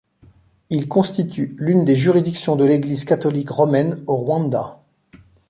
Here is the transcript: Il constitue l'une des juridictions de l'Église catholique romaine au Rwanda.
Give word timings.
Il 0.71 0.87
constitue 0.87 1.55
l'une 1.59 1.85
des 1.85 1.95
juridictions 1.95 2.55
de 2.55 2.65
l'Église 2.65 3.05
catholique 3.05 3.51
romaine 3.51 4.03
au 4.07 4.15
Rwanda. 4.15 4.81